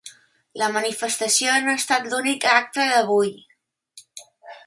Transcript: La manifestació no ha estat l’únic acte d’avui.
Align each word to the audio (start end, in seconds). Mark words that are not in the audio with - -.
La 0.59 0.69
manifestació 0.75 1.57
no 1.65 1.75
ha 1.75 1.81
estat 1.81 2.07
l’únic 2.13 2.47
acte 2.53 2.87
d’avui. 2.93 3.29